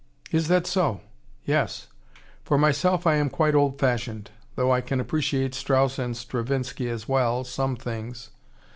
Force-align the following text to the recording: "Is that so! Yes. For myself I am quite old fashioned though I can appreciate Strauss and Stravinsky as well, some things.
"Is 0.31 0.47
that 0.47 0.65
so! 0.65 1.01
Yes. 1.45 1.85
For 2.43 2.57
myself 2.57 3.05
I 3.05 3.17
am 3.17 3.29
quite 3.29 3.53
old 3.53 3.77
fashioned 3.77 4.31
though 4.55 4.71
I 4.71 4.81
can 4.81 4.99
appreciate 4.99 5.53
Strauss 5.53 5.99
and 5.99 6.17
Stravinsky 6.17 6.89
as 6.89 7.07
well, 7.07 7.43
some 7.43 7.75
things. 7.75 8.31